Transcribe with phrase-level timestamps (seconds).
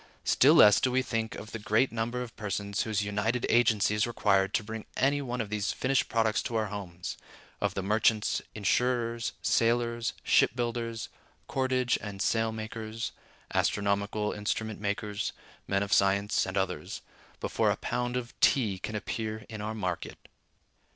[0.23, 4.07] Still less do we think of the great number of persons whose united agency is
[4.07, 9.33] required to bring any one of these finished products to our homes—of the merchants, insurers,
[9.43, 11.09] sailors, ship builders,
[11.47, 13.11] cordage and sail makers,
[13.53, 15.33] astronomical instrument makers,
[15.67, 17.01] men of science, and others,
[17.39, 20.27] before a pound of tea can appear in our market."